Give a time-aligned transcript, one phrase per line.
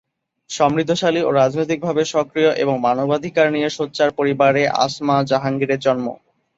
[0.49, 6.07] সমৃদ্ধশালী ও রাজনৈতিকভাবে সক্রিয় এবং মানবাধিকার নিয়ে সোচ্চার পরিবারে আসমা জাহাঙ্গীরের জন্ম।